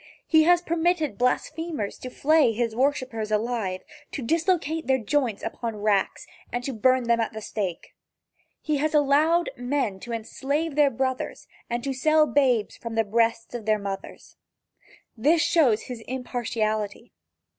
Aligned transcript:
He 0.25 0.45
has 0.45 0.63
permitted 0.63 1.19
blasphemers 1.19 1.99
to 1.99 2.09
flay 2.09 2.53
his 2.53 2.75
worshipers 2.75 3.29
alive, 3.31 3.83
to 4.13 4.23
dislocate 4.23 4.87
their 4.87 4.97
joints 4.97 5.43
upon 5.43 5.75
racks, 5.83 6.25
and 6.51 6.63
to 6.63 6.73
burn 6.73 7.03
them 7.03 7.19
at 7.19 7.33
the 7.33 7.39
stake. 7.39 7.93
He 8.63 8.77
has 8.77 8.95
allowed 8.95 9.51
men 9.55 9.99
to 9.99 10.11
enslave 10.11 10.73
their 10.75 10.89
brothers 10.89 11.45
and 11.69 11.83
to 11.83 11.93
sell 11.93 12.25
babes 12.25 12.77
from 12.77 12.95
the 12.95 13.03
breasts 13.03 13.53
of 13.53 13.67
mothers. 13.79 14.37
This 15.15 15.43
shows 15.43 15.83
his 15.83 15.99
impartiality. 16.07 17.13